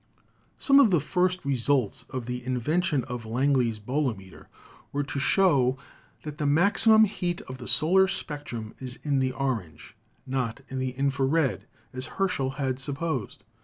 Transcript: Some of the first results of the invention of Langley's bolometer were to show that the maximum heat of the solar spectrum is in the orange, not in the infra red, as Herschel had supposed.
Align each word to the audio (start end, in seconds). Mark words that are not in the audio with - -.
Some 0.57 0.79
of 0.79 0.89
the 0.89 0.99
first 0.99 1.45
results 1.45 2.05
of 2.09 2.25
the 2.25 2.43
invention 2.43 3.03
of 3.03 3.23
Langley's 3.23 3.77
bolometer 3.77 4.47
were 4.91 5.03
to 5.03 5.19
show 5.19 5.77
that 6.23 6.39
the 6.39 6.47
maximum 6.47 7.03
heat 7.03 7.41
of 7.41 7.59
the 7.59 7.67
solar 7.67 8.07
spectrum 8.07 8.73
is 8.79 8.97
in 9.03 9.19
the 9.19 9.31
orange, 9.31 9.95
not 10.25 10.61
in 10.69 10.79
the 10.79 10.89
infra 10.97 11.27
red, 11.27 11.67
as 11.93 12.07
Herschel 12.17 12.55
had 12.57 12.79
supposed. 12.79 13.43